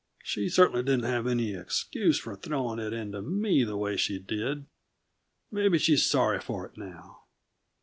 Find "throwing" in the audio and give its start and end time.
2.35-2.79